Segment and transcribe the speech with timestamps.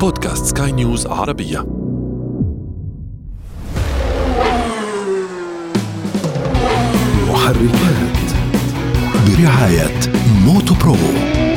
[0.00, 1.66] بودكاست سكاي نيوز عربية.
[7.28, 8.18] محركات
[9.26, 10.00] برعاية
[10.44, 11.47] موتو برو.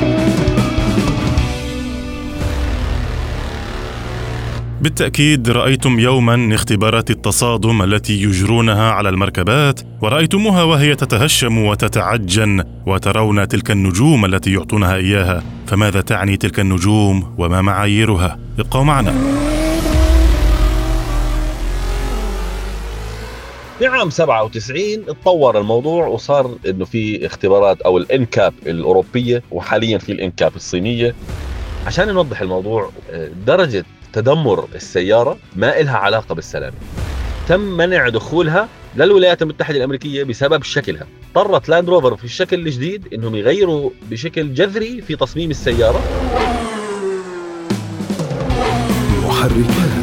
[4.82, 13.72] بالتأكيد رأيتم يوما اختبارات التصادم التي يجرونها على المركبات ورأيتموها وهي تتهشم وتتعجن وترون تلك
[13.72, 15.44] النجوم التي يعطونها إياها.
[15.68, 19.12] فماذا تعني تلك النجوم وما معاييرها؟ ابقوا معنا.
[23.80, 30.56] في عام 97 اتطور الموضوع وصار إنه في اختبارات أو الإنكاب الأوروبية وحاليا في الإنكاب
[30.56, 31.16] الصينية.
[31.88, 32.90] عشان نوضح الموضوع
[33.48, 36.76] درجة تدمر السيارة ما إلها علاقة بالسلامة.
[37.48, 41.08] تم منع دخولها للولايات المتحدة الأمريكية بسبب شكلها.
[41.36, 46.02] اضطرت لاند روفر في الشكل الجديد إنهم يغيروا بشكل جذري في تصميم السيارة.
[49.26, 50.01] محركات.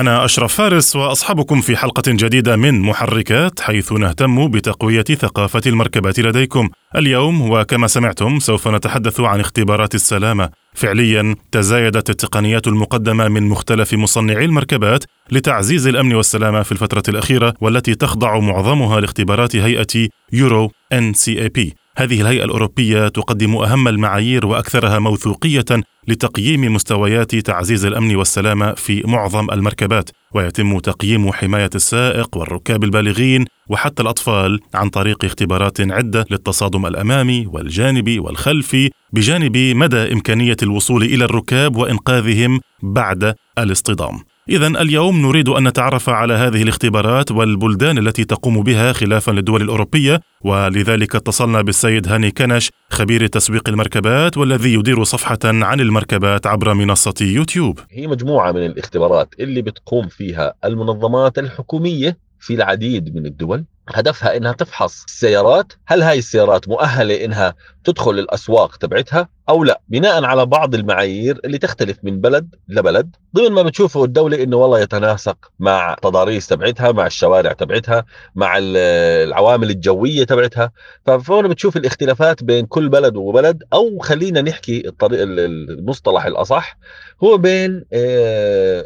[0.00, 6.68] أنا أشرف فارس وأصحابكم في حلقة جديدة من محركات حيث نهتم بتقوية ثقافة المركبات لديكم.
[6.96, 10.48] اليوم وكما سمعتم سوف نتحدث عن اختبارات السلامة.
[10.74, 17.94] فعليا تزايدت التقنيات المقدمة من مختلف مصنعي المركبات لتعزيز الأمن والسلامة في الفترة الأخيرة والتي
[17.94, 21.60] تخضع معظمها لاختبارات هيئة يورو NCAP.
[21.98, 25.64] هذه الهيئة الأوروبية تقدم أهم المعايير وأكثرها موثوقية
[26.08, 34.02] لتقييم مستويات تعزيز الأمن والسلامة في معظم المركبات ويتم تقييم حماية السائق والركاب البالغين وحتى
[34.02, 41.76] الأطفال عن طريق اختبارات عدة للتصادم الأمامي والجانبي والخلفي بجانب مدى إمكانية الوصول إلى الركاب
[41.76, 44.20] وإنقاذهم بعد الاصطدام.
[44.48, 50.20] إذا اليوم نريد أن نتعرف على هذه الاختبارات والبلدان التي تقوم بها خلافا للدول الأوروبية
[50.44, 57.14] ولذلك اتصلنا بالسيد هاني كنش خبير تسويق المركبات والذي يدير صفحة عن المركبات عبر منصة
[57.20, 57.78] يوتيوب.
[57.90, 63.64] هي مجموعة من الاختبارات اللي بتقوم فيها المنظمات الحكومية في العديد من الدول.
[63.94, 65.72] هدفها إنها تفحص السيارات.
[65.86, 67.54] هل هاي السيارات مؤهلة إنها
[67.84, 73.16] تدخل الأسواق تبعتها أو لا؟ بناء على بعض المعايير اللي تختلف من بلد لبلد.
[73.36, 78.04] ضمن ما بتشوفه الدولة إنه والله يتناسق مع تضاريس تبعتها مع الشوارع تبعتها
[78.34, 80.72] مع العوامل الجوية تبعتها.
[81.06, 83.62] فهون بتشوف الاختلافات بين كل بلد وبلد.
[83.72, 86.78] أو خلينا نحكي الطريق المصطلح الأصح
[87.24, 87.84] هو بين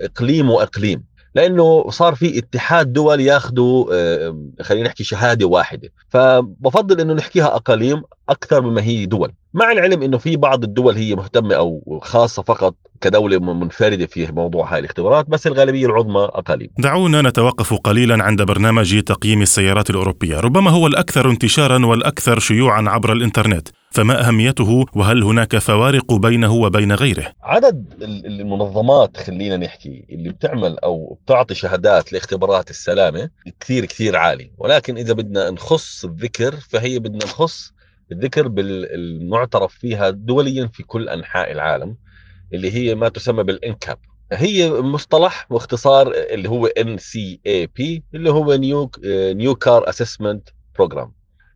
[0.05, 1.12] إقليم وإقليم.
[1.34, 3.84] لأنه صار في اتحاد دول ياخذوا
[4.62, 5.93] خلينا نحكي شهادة واحدة.
[6.09, 9.32] فبفضل إنه نحكيها أقاليم أكثر مما هي دول.
[9.54, 14.72] مع العلم إنه في بعض الدول هي مهتمة أو خاصة فقط كدولة منفردة في موضوع
[14.72, 20.41] هاي الاختبارات بس الغالبية العظمى اقاليم دعونا نتوقف قليلا عند برنامج تقييم السيارات الأوروبية.
[20.41, 23.69] ربما هو الأكثر انتشارا والأكثر شيوعا عبر الإنترنت.
[23.91, 31.19] فما أهميته؟ وهل هناك فوارق بينه وبين غيره؟ عدد المنظمات خلينا نحكي اللي بتعمل أو
[31.25, 37.72] بتعطي شهادات لاختبارات السلامة كثير كثير عالي ولكن إذا بدنا نخص الذكر فهي بدنا نخص
[38.12, 41.97] الذكر بالمعترف فيها دوليا في كل أنحاء العالم
[42.55, 43.99] اللي هي ما تسمى بال NCAP.
[44.33, 51.12] هي مصطلح واختصار اللي هو NCAP اللي هو new new car assessment program.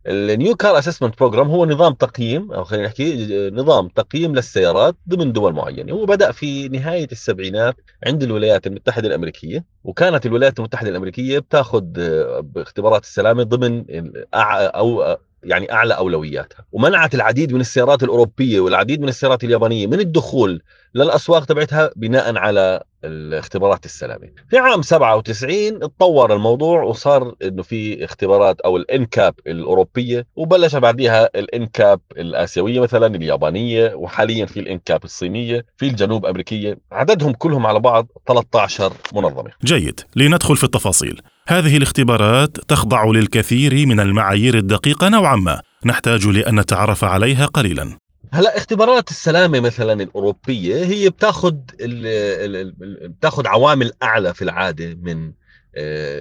[0.07, 5.31] ال new car assessment program هو نظام تقييم أو خلينا نحكي نظام تقييم للسيارات ضمن
[5.31, 5.93] دول معينة.
[5.93, 7.75] هو بدأ في نهاية السبعينات
[8.05, 11.81] عند الولايات المتحدة الأمريكية وكانت الولايات المتحدة الأمريكية بتاخذ
[12.41, 13.85] باختبارات السلامة ضمن
[14.33, 16.65] أو يعني أعلى أولوياتها.
[16.71, 20.61] ومنعت العديد من السيارات الأوروبية والعديد من السيارات اليابانية من الدخول
[20.95, 28.61] للأسواق تبعتها بناء على الاختبارات السلامه في عام 97 اتطور الموضوع وصار إنه في اختبارات
[28.61, 36.25] أو الإنكاب الأوروبية وبلش بعديها الإنكاب الآسيوية مثلا اليابانية وحاليا في الإنكاب الصينية في الجنوب
[36.25, 36.77] أمريكية.
[36.91, 39.51] عددهم كلهم على بعض 13 منظمة.
[39.63, 40.01] جيد.
[40.15, 41.21] لندخل في التفاصيل.
[41.49, 45.61] هذه الاختبارات تخضع للكثير من المعايير الدقيقة نوعا ما.
[45.85, 47.97] نحتاج لأن نتعرف عليها قليلا.
[48.33, 51.55] هلا اختبارات السلامة مثلا الأوروبية هي بتاخذ
[53.03, 55.31] بتاخذ عوامل أعلى في العادة من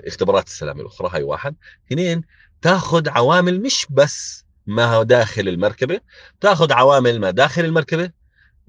[0.07, 1.55] اختبارات السلامة الأخرى هاي واحد.
[1.87, 2.23] اثنين
[2.63, 6.01] تاخذ عوامل مش بس ما داخل المركبة
[6.41, 8.11] تاخذ عوامل ما داخل المركبة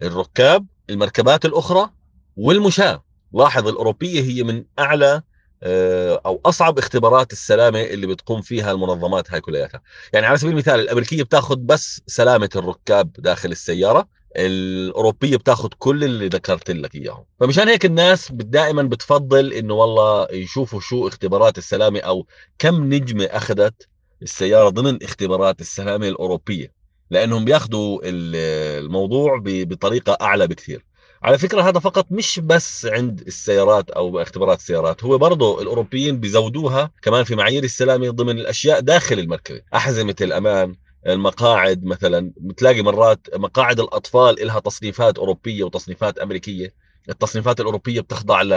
[0.04, 1.90] الركاب المركبات الأخرى
[2.38, 3.04] والمشاة.
[3.34, 5.22] لاحظ الأوروبية هي من أعلى
[5.64, 9.82] أو أصعب اختبارات السلامة اللي بتقوم فيها المنظمات هاي كلياتها.
[10.14, 16.28] يعني على سبيل المثال الأمريكية بتاخذ بس سلامة الركاب داخل السيارة الأوروبية بتاخذ كل اللي
[16.28, 17.26] ذكرت لك إياهم.
[17.40, 22.28] فمشان هيك الناس دائما بتفضل إنه والله يشوفوا شو اختبارات السلامة أو
[22.60, 23.88] كم نجمة أخذت
[24.22, 26.72] السيارة ضمن اختبارات السلامة الأوروبية.
[27.10, 30.86] لأنهم بياخذوا الموضوع بطريقة أعلى بكثير.
[31.24, 36.92] على فكرة هذا فقط مش بس عند السيارات أو اختبارات السيارات هو برضه الأوروبيين بيزودوها
[37.02, 39.62] كمان في معايير السلامة ضمن الأشياء داخل المركبة.
[39.76, 40.76] أحزمة الأمان
[41.08, 46.74] المقاعد مثلا بتلاقي مرات مقاعد الأطفال لها تصنيفات أوروبية وتصنيفات أمريكية.
[47.10, 48.50] التصنيفات الأوروبية بتخضع ل...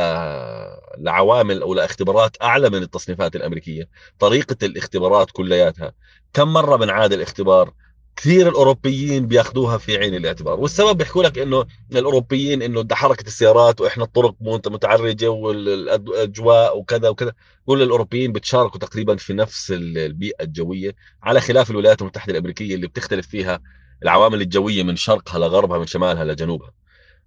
[0.98, 3.88] لعوامل أو لاختبارات أعلى من التصنيفات الأمريكية.
[4.18, 5.92] طريقة الاختبارات كلياتها.
[6.32, 7.72] كم مرة بنعاد الاختبار؟
[8.16, 13.80] كثير الأوروبيين بياخذوها في عين الاعتبار والسبب بيحكوا لك إنه الأوروبيين إنه ده حركة السيارات
[13.80, 17.32] وإحنا الطرق متعرجة والأجواء وكذا وكذا
[17.66, 23.26] كل الأوروبيين بتشاركوا تقريبا في نفس البيئة الجوية على خلاف الولايات المتحدة الأمريكية اللي بتختلف
[23.26, 23.60] فيها
[24.02, 26.70] العوامل الجوية من شرقها لغربها من شمالها لجنوبها.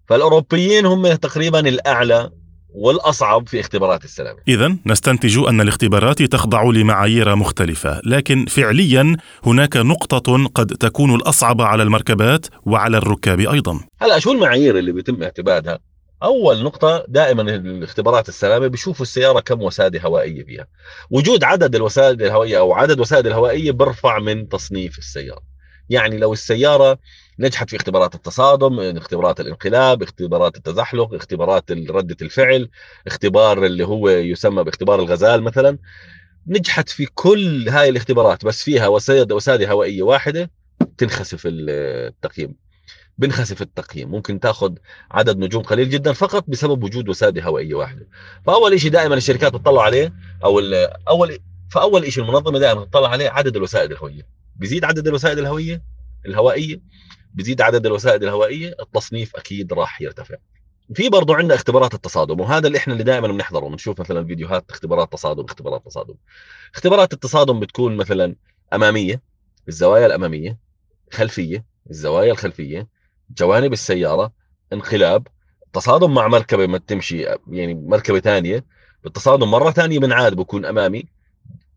[0.07, 2.31] فالأوروبيين هم تقريبا الأعلى
[2.73, 4.39] والأصعب في اختبارات السلامه.
[4.47, 11.83] اذا نستنتج أن الاختبارات تخضع لمعايير مختلفة، لكن فعليا هناك نقطة قد تكون الأصعب على
[11.83, 13.79] المركبات وعلى الركاب أيضا.
[14.01, 15.79] هلا شو المعايير اللي بيتم اعتمادها؟
[16.23, 20.67] أول نقطة دائما الاختبارات السلامه بيشوفوا السيارة كم وسادة هوائية فيها.
[21.11, 25.41] وجود عدد الوسائد الهوائية أو عدد وسائد الهوائيه بيرفع من تصنيف السيارة.
[25.89, 26.97] يعني لو السيارة
[27.39, 32.69] نجحت في اختبارات التصادم اختبارات الانقلاب اختبارات التزحلق اختبارات ردة الفعل
[33.07, 35.77] اختبار اللي هو يسمى باختبار الغزال مثلا.
[36.47, 40.51] نجحت في كل هاي الاختبارات بس فيها وسادة وسادة هوائية واحدة
[40.97, 42.55] تنخسف التقييم.
[43.17, 44.11] بنخسف التقييم.
[44.11, 44.73] ممكن تأخذ
[45.11, 48.07] عدد نجوم قليل جدا فقط بسبب وجود وسادة هوائية واحدة.
[48.45, 50.13] فأول شيء دائما الشركات بتطلع عليه
[50.43, 50.59] أو
[51.09, 51.39] اول
[51.71, 54.27] فأول شيء المنظمة دائما تطلع عليه عدد الوسائد الهوائية.
[54.55, 55.83] بيزيد عدد الوسائد الهوائيه
[56.25, 56.81] الهوائية.
[57.33, 60.35] بزيد عدد الوسائد الهوائية التصنيف أكيد راح يرتفع.
[60.95, 65.13] في برضه عندنا اختبارات التصادم وهذا اللي إحنا اللي دائما بنحضره بنشوف مثلا فيديوهات اختبارات
[65.13, 66.15] تصادم اختبارات تصادم.
[66.73, 68.35] اختبارات التصادم بتكون مثلا
[68.73, 69.21] أمامية
[69.67, 70.57] الزوايا الأمامية
[71.11, 72.87] خلفية الزوايا الخلفية
[73.37, 74.33] جوانب السيارة
[74.73, 75.27] انقلاب
[75.73, 78.65] تصادم مع مركبة ما تمشي يعني مركبة ثانية.
[79.03, 81.05] بالتصادم مرة ثانية بنعاد بكون أمامي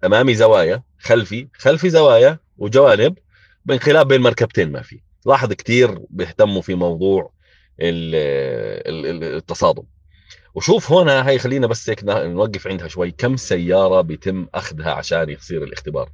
[0.05, 3.19] أمامي زوايا خلفي خلفي زوايا وجوانب
[3.65, 5.06] بانقلاب بين مركبتين ما في.
[5.27, 7.33] لاحظ كثير بيهتموا في موضوع
[7.81, 9.83] التصادم.
[10.55, 13.11] وشوف هنا هي خلينا بس هيك نوقف عندها شوي.
[13.11, 16.13] كم سيارة بيتم أخذها عشان يصير الاختبار؟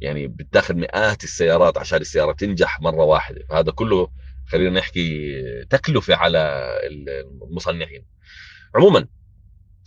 [0.00, 3.46] يعني بتاخذ مئات السيارات عشان السيارة تنجح مرة واحدة.
[3.48, 4.08] فهذا كله
[4.46, 5.34] خلينا نحكي
[5.70, 6.70] تكلفة على
[7.42, 8.04] المصنعين.
[8.74, 9.06] عموما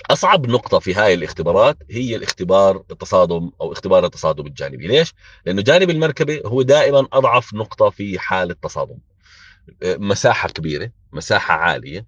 [0.10, 4.88] أصعب نقطة في هاي الاختبارات هي الاختبار التصادم أو اختبار التصادم الجانبي.
[4.88, 5.14] ليش؟
[5.46, 8.98] لأنه جانب المركبة هو دائما أضعف نقطة في حالة تصادم
[9.84, 12.06] مساحة كبيرة مساحة عالية.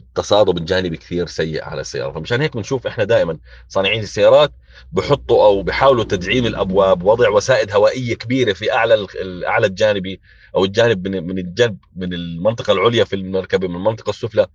[0.00, 2.12] التصادم الجانبي كثير سيء على السيارة.
[2.12, 4.52] فمشان هيك بنشوف إحنا دائما صانعين السيارات
[4.92, 10.20] بحطوا أو بحاولوا تدعيم الأبواب وضع وسائد هوائية كبيرة في أعلى الاعلى الجانبي
[10.56, 14.46] أو الجانب من من الجنب من المنطقة العليا في المركبة من المنطقة السفلى.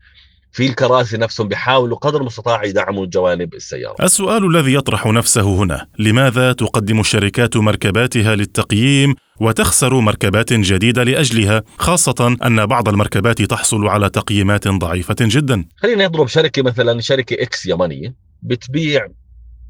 [0.51, 3.95] في الكراسي نفسهم بيحاولوا قدر المستطاع يدعموا جوانب السيارة.
[4.03, 12.37] السؤال الذي يطرح نفسه هنا لماذا تقدم الشركات مركباتها للتقييم وتخسر مركبات جديدة لأجلها خاصة
[12.45, 18.15] أن بعض المركبات تحصل على تقييمات ضعيفة جدا؟ خلينا نضرب شركة مثلا شركة X يابانية
[18.41, 19.07] بتبيع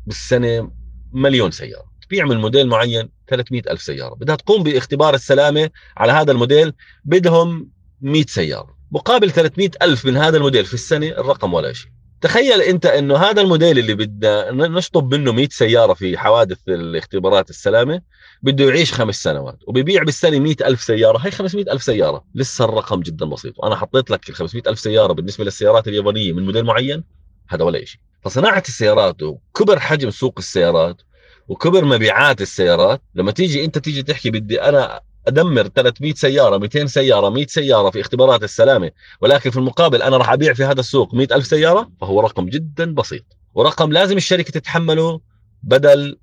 [0.08, 0.72] بالسنة
[1.14, 1.90] مليون سيارة.
[2.08, 4.16] تبيع من موديل معين 300 ألف سيارة.
[4.16, 6.74] بدها تقوم باختبار السلامة على هذا الموديل
[7.06, 7.70] بدهم
[8.02, 8.79] 100 سيارة.
[8.92, 11.92] مقابل 300 ألف من هذا الموديل في السنة الرقم ولا شيء.
[12.22, 18.02] تخيل أنت إنه هذا الموديل اللي بدنا نشطب منه 100 سيارة في حوادث الاختبارات السلامة
[18.44, 21.18] بده يعيش خمس سنوات وبيبيع بالسنة 100 ألف سيارة.
[21.18, 23.54] هي 500 ألف سيارة لسه الرقم جدا بسيط.
[23.58, 27.04] وأنا حطيت لك ال 500 ألف سيارة بالنسبة للسيارات اليابانية من موديل معين
[27.50, 28.00] هذا ولا شيء.
[28.22, 31.02] فصناعة السيارات وكبر حجم سوق السيارات
[31.48, 37.30] وكبر مبيعات السيارات لما تيجي أنت تيجي تحكي بدي أنا أدمر 300 سيارة 200 سيارة
[37.30, 38.92] 100 سيارة في اختبارات السلامة.
[39.22, 42.94] ولكن في المقابل أنا راح أبيع في هذا السوق 100 ألف سيارة فهو رقم جدا
[42.94, 43.24] بسيط.
[43.54, 45.22] ورقم لازم الشركة تتحمله
[45.64, 46.18] بدل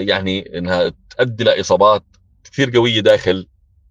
[0.00, 2.04] يعني إنها تؤدي لاصابات
[2.44, 3.46] كثير قوية داخل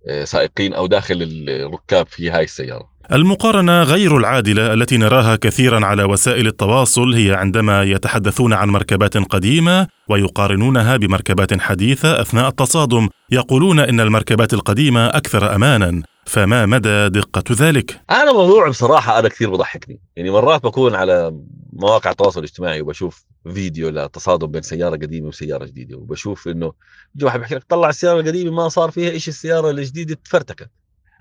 [0.08, 2.90] آه، سائقين أو داخل الركاب في هاي السيارة.
[3.12, 9.88] المقارنة غير العادلة التي نراها كثيرا على وسائل التواصل هي عندما يتحدثون عن مركبات قديمة
[10.10, 16.04] ويقارنونها بمركبات حديثة أثناء التصادم يقولون إن المركبات القديمة أكثر امانا.
[16.26, 20.02] فما مدى دقة ذلك؟ أنا موضوع بصراحة أنا كثير بضحكني.
[20.16, 21.34] يعني مرات بكون على
[21.74, 26.74] مواقع التواصل الاجتماعي وبشوف فيديو لتصادم بين سيارة قديمة وسيارة جديدة وبشوف إنه
[27.14, 30.70] بيجي واحد بيحكي لك طلع السيارة القديمة ما صار فيها إيش السيارة الجديدة تفرتكت.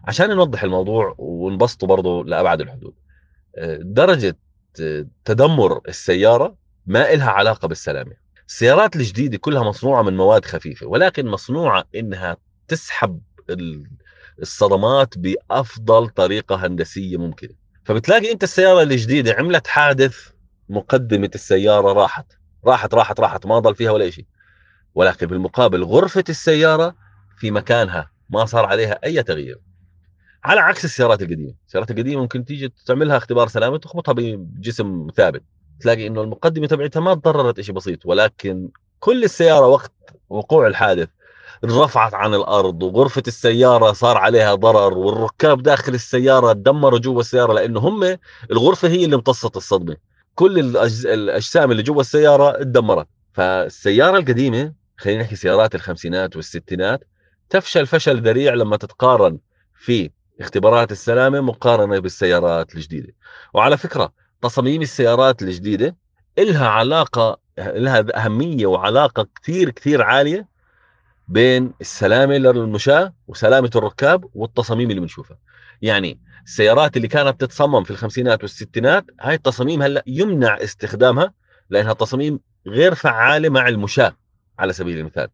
[0.06, 2.94] عشان نوضح الموضوع ونبسطه برضه لأبعد الحدود.
[3.80, 4.36] درجة
[5.24, 8.12] تدمر السيارة ما إلها علاقة بالسلامة.
[8.48, 12.36] السيارات الجديدة كلها مصنوعة من مواد خفيفة ولكن مصنوعة إنها
[12.68, 13.20] تسحب
[14.42, 17.54] الصدمات بأفضل طريقة هندسية ممكنة.
[17.84, 20.16] فبتلاقي أنت السيارة الجديدة عملت حادث
[20.68, 22.26] مقدمة السيارة راحت.
[22.66, 24.26] راحت راحت راحت ما ضل فيها ولا شيء
[24.94, 26.94] ولكن بالمقابل غرفة السيارة
[27.38, 29.60] في مكانها ما صار عليها أي تغيير.
[30.46, 31.54] على عكس السيارات القديمة.
[31.66, 35.42] السيارات القديمة ممكن تيجي تعملها اختبار سلامة تخبطها بجسم ثابت.
[35.80, 38.68] تلاقي إنه المقدمة تبعتها ما تضررت شيء بسيط ولكن
[39.00, 39.92] كل السيارة وقت
[40.28, 41.08] وقوع الحادث
[41.64, 47.80] رفعت عن الأرض وغرفة السيارة صار عليها ضرر والركاب داخل السيارة تدمروا جوا السيارة لأنه
[47.80, 48.16] هم
[48.50, 49.96] الغرفة هي اللي امتصت الصدمة.
[50.34, 57.04] كل الأجسام اللي جوا السيارة تدمرت فالسيارة القديمة خلينا نحكي سيارات الخمسينات والستينات
[57.50, 59.38] تفشل فشل ذريع لما تتقارن
[59.74, 63.12] في اختبارات السلامة مقارنة بالسيارات الجديدة.
[63.54, 64.12] وعلى فكرة
[64.42, 65.96] تصاميم السيارات الجديدة
[66.38, 70.48] إلها علاقة لها أهمية وعلاقة كثير كثير عالية
[71.28, 75.38] بين السلامة للمشاة وسلامة الركاب والتصاميم اللي بنشوفها.
[75.82, 81.32] يعني السيارات اللي كانت تتصمم في الخمسينات والستينات هاي التصاميم هلأ يمنع استخدامها
[81.70, 84.16] لأنها تصاميم غير فعالة مع المشاة
[84.58, 85.28] على سبيل المثال.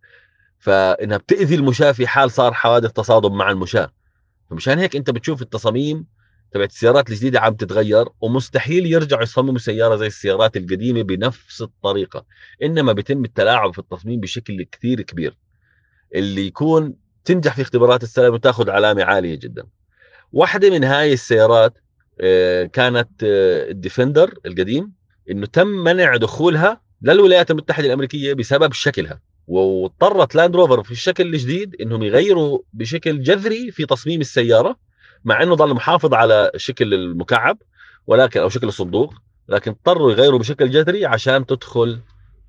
[0.58, 3.90] فإنها بتأذي المشاة في حال صار حوادث تصادم مع المشاة.
[4.52, 6.06] فمشان هيك أنت بتشوف التصاميم
[6.52, 12.24] تبعت السيارات الجديدة عم تتغير ومستحيل يرجعوا يصمموا سيارة زي السيارات القديمة بنفس الطريقة
[12.62, 15.36] إنما بيتم التلاعب في التصميم بشكل كثير كبير.
[16.14, 16.94] اللي يكون
[17.24, 19.66] تنجح في اختبارات السلام وتاخذ علامة عالية جدا.
[20.32, 21.78] واحدة من هاي السيارات
[22.20, 24.92] آه، كانت آه، الديفندر القديم
[25.30, 29.20] إنه تم منع دخولها للولايات المتحدة الأمريكية بسبب شكلها.
[29.46, 34.76] واضطرت لاند روفر في الشكل الجديد إنهم يغيروا بشكل جذري في تصميم السيارة
[35.24, 37.58] مع إنه ظل محافظ على شكل المكعب
[38.06, 39.14] ولكن أو شكل الصندوق
[39.48, 42.00] لكن اضطروا يغيروا بشكل جذري عشان تدخل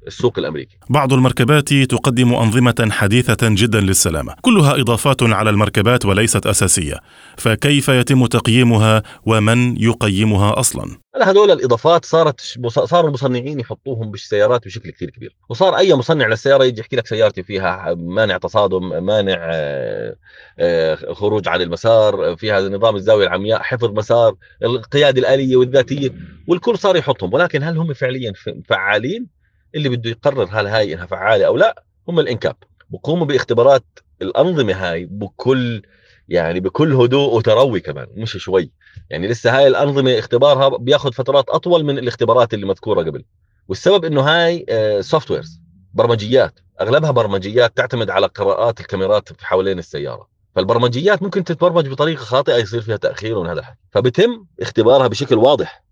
[0.07, 0.77] السوق الأمريكي.
[0.89, 6.99] بعض المركبات تقدم أنظمة حديثة جدا للسلامة، كلها إضافات على المركبات وليست أساسية،
[7.37, 15.09] فكيف يتم تقييمها ومن يقيمها أصلا؟ هذول الإضافات صارت صاروا المصنعين يحطوهم بالسيارات بشكل كثير
[15.09, 20.15] كبير، وصار أي مصنع للسيارة يجي يحكي لك سيارتي فيها مانع تصادم، مانع آه،
[20.59, 26.09] آه، خروج عن المسار، فيها نظام الزاوية العمياء، حفظ مسار، القيادة الآلية والذاتية،
[26.47, 28.33] والكل صار يحطهم، ولكن هل هم فعليا
[28.65, 29.27] فعالين؟
[29.75, 32.55] اللي بده يقرر هل هاي إنها فعالة أو لا هم الإنكاب.
[32.89, 33.85] بقوموا باختبارات
[34.21, 35.81] الأنظمة هاي بكل
[36.29, 38.71] يعني بكل هدوء وتروي كمان مش شوي.
[39.09, 43.25] يعني لسه هاي الأنظمة اختبارها بياخذ فترات أطول من الاختبارات اللي مذكورة قبل.
[43.67, 44.65] والسبب إنه هاي
[45.01, 45.59] soft آه، wares
[45.93, 46.59] برمجيات.
[46.81, 50.27] أغلبها برمجيات تعتمد على قراءات الكاميرات حوالين السيارة.
[50.55, 55.83] فالبرمجيات ممكن تتبرمج بطريقة خاطئة يصير فيها تأخير وهذا الحكي فبتم اختبارها بشكل واضح.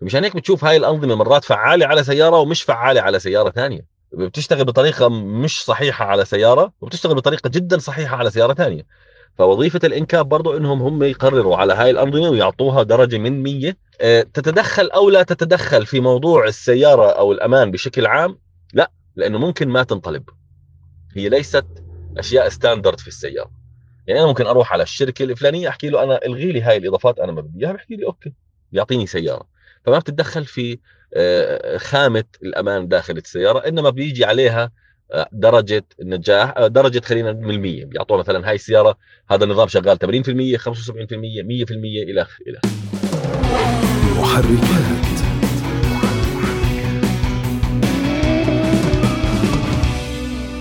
[0.00, 3.86] مشان هيك بتشوف هاي الأنظمة مرات فعالة على سيارة ومش فعالة على سيارة ثانية.
[4.12, 8.86] بتشتغل بطريقة مش صحيحة على سيارة وبتشتغل بطريقة جدا صحيحة على سيارة ثانية.
[9.38, 14.22] فوظيفة ال NCAP برضو إنهم هم يقرروا على هاي الأنظمة ويعطوها درجة من 100 آه،
[14.22, 18.38] تتدخل أو لا تتدخل في موضوع السيارة أو الأمان بشكل عام؟
[18.74, 20.22] لا لأنه ممكن ما تنطلب.
[21.16, 21.66] هي ليست
[22.18, 23.50] أشياء standard في السيارة.
[24.06, 27.32] يعني أنا ممكن أروح على الشركة الفلانية أحكي له أنا الغي لي هاي الإضافات أنا
[27.32, 28.32] ما بدي إياها بحكي لي okay.
[28.72, 29.46] بيعطيني سيارة.
[29.84, 30.78] فما بتتدخل في
[31.14, 34.70] آه، خامة الأمان داخل السيارة إنما بيجي عليها
[35.12, 37.84] آه، درجة النجاح آه، درجة خلينا من المية.
[37.84, 38.98] بيعطوها مثلا هاي السيارة
[39.30, 42.60] هذا النظام شغال 80% 75% 100% إلى آخره.
[44.18, 45.08] محركات.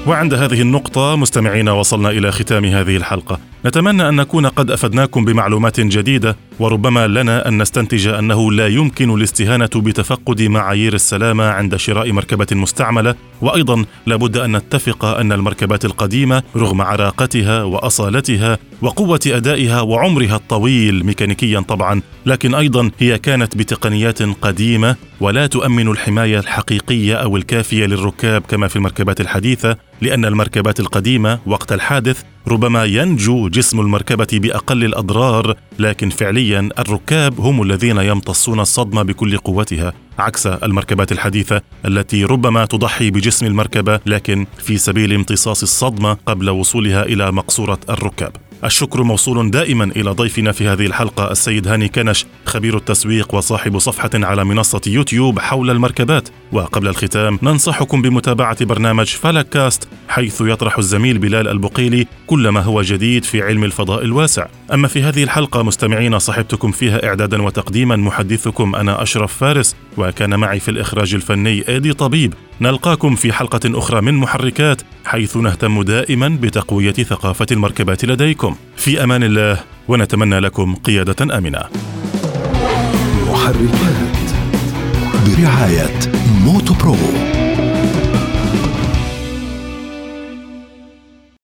[0.07, 3.39] وعند هذه النقطة مستمعينا وصلنا إلى ختام هذه الحلقة.
[3.65, 6.35] نتمنى أن نكون قد أفدناكم بمعلومات جديدة.
[6.59, 13.15] وربما لنا أن نستنتج أنه لا يمكن الاستهانة بتفقد معايير السلامة عند شراء مركبة مستعملة
[13.41, 21.59] وأيضا لابد أن نتفق أن المركبات القديمة رغم عراقتها وأصالتها وقوة أدائها وعمرها الطويل ميكانيكيا
[21.59, 28.67] طبعا لكن أيضا هي كانت بتقنيات قديمة ولا تؤمن الحماية الحقيقية أو الكافية للركاب كما
[28.67, 36.09] في المركبات الحديثة لأن المركبات القديمة وقت الحادث ربما ينجو جسم المركبة بأقل الأضرار لكن
[36.09, 43.45] فعليا الركاب هم الذين يمتصون الصدمة بكل قوتها عكس المركبات الحديثة التي ربما تضحي بجسم
[43.45, 48.31] المركبة لكن في سبيل امتصاص الصدمة قبل وصولها إلى مقصورة الركاب.
[48.63, 54.09] الشكر موصول دائما إلى ضيفنا في هذه الحلقة السيد هاني كنش خبير التسويق وصاحب صفحة
[54.13, 56.29] على منصة يوتيوب حول المركبات.
[56.51, 62.81] وقبل الختام ننصحكم بمتابعة برنامج فلك كاست حيث يطرح الزميل بلال البقيلي كل ما هو
[62.81, 64.45] جديد في علم الفضاء الواسع.
[64.73, 70.59] أما في هذه الحلقة مستمعين صحبتكم فيها إعدادا وتقديما محدثكم أنا أشرف فارس وكان معي
[70.59, 72.33] في الإخراج الفني إيدي طبيب.
[72.61, 78.55] نلقاكم في حلقة أخرى من محركات حيث نهتم دائما بتقوية ثقافة المركبات لديكم.
[78.77, 81.61] في أمان الله ونتمنى لكم قيادة آمنة.
[83.27, 84.29] محركات
[85.27, 85.99] برعاية
[86.43, 86.97] موتو برو.